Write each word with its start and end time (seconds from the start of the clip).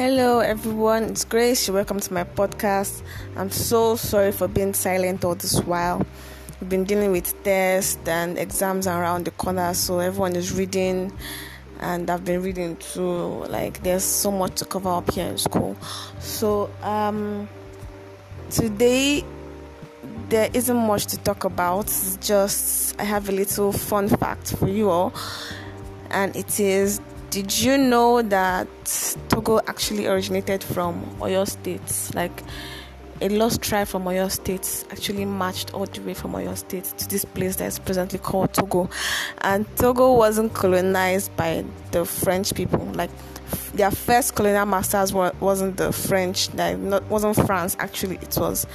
Hello, 0.00 0.38
everyone. 0.38 1.04
It's 1.10 1.26
Grace. 1.26 1.68
Welcome 1.68 2.00
to 2.00 2.14
my 2.14 2.24
podcast. 2.24 3.02
I'm 3.36 3.50
so 3.50 3.96
sorry 3.96 4.32
for 4.32 4.48
being 4.48 4.72
silent 4.72 5.26
all 5.26 5.34
this 5.34 5.60
while. 5.60 6.06
We've 6.58 6.70
been 6.70 6.84
dealing 6.84 7.12
with 7.12 7.44
tests 7.44 8.08
and 8.08 8.38
exams 8.38 8.86
around 8.86 9.26
the 9.26 9.30
corner, 9.32 9.74
so 9.74 9.98
everyone 9.98 10.36
is 10.36 10.54
reading, 10.54 11.12
and 11.80 12.08
I've 12.08 12.24
been 12.24 12.42
reading 12.42 12.76
too. 12.76 13.44
Like, 13.50 13.82
there's 13.82 14.02
so 14.02 14.30
much 14.30 14.54
to 14.60 14.64
cover 14.64 14.88
up 14.88 15.10
here 15.10 15.26
in 15.26 15.36
school. 15.36 15.76
So, 16.18 16.70
um, 16.80 17.46
today 18.48 19.22
there 20.30 20.48
isn't 20.54 20.78
much 20.78 21.08
to 21.08 21.18
talk 21.18 21.44
about. 21.44 21.84
It's 21.84 22.16
just 22.26 22.98
I 22.98 23.04
have 23.04 23.28
a 23.28 23.32
little 23.32 23.70
fun 23.70 24.08
fact 24.08 24.56
for 24.56 24.66
you 24.66 24.88
all, 24.88 25.12
and 26.08 26.34
it 26.36 26.58
is 26.58 27.02
did 27.30 27.60
you 27.60 27.78
know 27.78 28.22
that 28.22 28.66
Togo 29.28 29.60
actually 29.68 30.06
originated 30.06 30.64
from 30.64 31.04
Oyo 31.20 31.48
State? 31.48 32.10
Like 32.14 32.42
a 33.20 33.28
lost 33.28 33.62
tribe 33.62 33.86
from 33.86 34.04
Oyo 34.04 34.28
State 34.28 34.84
actually 34.90 35.24
marched 35.24 35.72
all 35.72 35.86
the 35.86 36.00
way 36.02 36.12
from 36.12 36.32
Oyo 36.32 36.56
State 36.56 36.84
to 36.98 37.08
this 37.08 37.24
place 37.24 37.56
that 37.56 37.66
is 37.66 37.78
presently 37.78 38.18
called 38.18 38.52
Togo. 38.52 38.90
And 39.42 39.64
Togo 39.76 40.12
wasn't 40.14 40.54
colonized 40.54 41.34
by 41.36 41.64
the 41.92 42.04
French 42.04 42.52
people. 42.52 42.84
Like 42.94 43.10
their 43.74 43.92
first 43.92 44.34
colonial 44.34 44.66
masters 44.66 45.12
were, 45.12 45.32
wasn't 45.38 45.76
the 45.76 45.92
French, 45.92 46.52
like 46.54 46.78
not 46.78 47.04
wasn't 47.04 47.36
France 47.46 47.76
actually, 47.78 48.16
it 48.16 48.36
was 48.40 48.66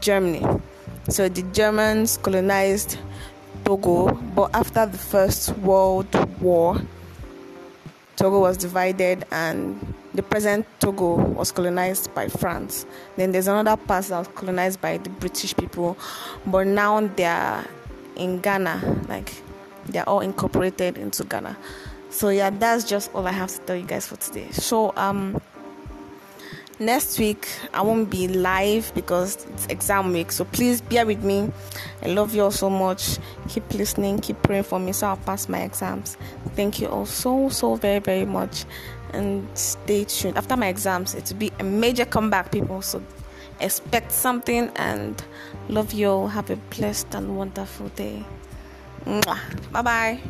Germany. 0.00 0.42
So 1.10 1.28
the 1.28 1.42
Germans 1.52 2.16
colonized 2.16 2.96
Togo, 3.66 4.14
but 4.34 4.54
after 4.54 4.86
the 4.86 4.98
First 4.98 5.50
World 5.58 6.08
War, 6.40 6.80
Togo 8.20 8.40
was 8.40 8.58
divided 8.58 9.24
and 9.32 9.94
the 10.12 10.22
present 10.22 10.66
Togo 10.78 11.14
was 11.14 11.50
colonized 11.50 12.14
by 12.14 12.28
France. 12.28 12.84
Then 13.16 13.32
there's 13.32 13.48
another 13.48 13.78
part 13.82 14.04
that 14.04 14.18
was 14.18 14.28
colonized 14.28 14.78
by 14.82 14.98
the 14.98 15.08
British 15.08 15.56
people, 15.56 15.96
but 16.46 16.66
now 16.66 17.00
they're 17.00 17.64
in 18.16 18.40
Ghana, 18.40 19.04
like 19.08 19.32
they're 19.86 20.06
all 20.06 20.20
incorporated 20.20 20.98
into 20.98 21.24
Ghana. 21.24 21.56
So 22.10 22.28
yeah, 22.28 22.50
that's 22.50 22.84
just 22.84 23.10
all 23.14 23.26
I 23.26 23.32
have 23.32 23.50
to 23.52 23.58
tell 23.60 23.76
you 23.76 23.86
guys 23.86 24.06
for 24.06 24.16
today. 24.16 24.50
So 24.50 24.92
um 24.96 25.40
next 26.80 27.18
week 27.18 27.46
I 27.72 27.82
won't 27.82 28.10
be 28.10 28.26
live 28.26 28.92
because 28.94 29.46
it's 29.52 29.66
exam 29.66 30.12
week. 30.12 30.32
So 30.32 30.44
please 30.44 30.80
bear 30.80 31.06
with 31.06 31.22
me. 31.22 31.52
I 32.02 32.08
love 32.08 32.34
you 32.34 32.42
all 32.42 32.50
so 32.50 32.70
much. 32.70 33.18
Keep 33.48 33.74
listening, 33.74 34.18
keep 34.18 34.42
praying 34.42 34.64
for 34.64 34.80
me 34.80 34.92
so 34.92 35.08
I'll 35.08 35.16
pass 35.18 35.48
my 35.48 35.60
exams. 35.60 36.16
Thank 36.56 36.80
you 36.80 36.88
all 36.88 37.06
so 37.06 37.48
so 37.50 37.76
very 37.76 38.00
very 38.00 38.24
much. 38.24 38.64
And 39.12 39.46
stay 39.58 40.04
tuned. 40.04 40.38
After 40.38 40.56
my 40.56 40.68
exams, 40.68 41.14
it 41.14 41.28
will 41.30 41.38
be 41.38 41.52
a 41.58 41.64
major 41.64 42.04
comeback, 42.04 42.52
people. 42.52 42.80
So 42.80 43.02
expect 43.60 44.12
something 44.12 44.70
and 44.76 45.22
love 45.68 45.92
you 45.92 46.08
all. 46.08 46.28
Have 46.28 46.48
a 46.50 46.56
blessed 46.56 47.14
and 47.14 47.36
wonderful 47.36 47.88
day. 47.90 48.24
Bye 49.04 49.82
bye. 49.82 50.20